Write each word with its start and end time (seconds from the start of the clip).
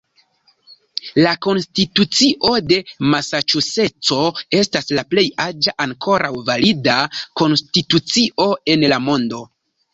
La 1.25 1.33
Konstitucio 1.45 2.53
de 2.71 2.79
Masaĉuseco 3.11 4.17
estas 4.61 4.91
la 5.01 5.05
plej 5.13 5.27
aĝa 5.47 5.77
ankoraŭ 5.87 6.35
valida 6.51 6.99
konstitucio 7.45 8.53
en 8.77 8.91
la 8.95 9.03
mondo. 9.09 9.49